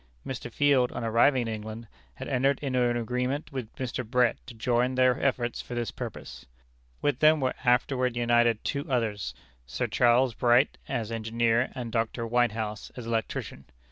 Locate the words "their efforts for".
4.95-5.75